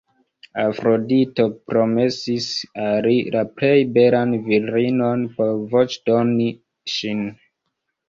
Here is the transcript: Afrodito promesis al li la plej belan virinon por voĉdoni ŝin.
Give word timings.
Afrodito 0.61 1.45
promesis 1.73 2.47
al 2.87 3.07
li 3.09 3.13
la 3.37 3.45
plej 3.61 3.71
belan 4.01 4.35
virinon 4.51 5.29
por 5.39 5.57
voĉdoni 5.77 6.53
ŝin. 6.99 7.27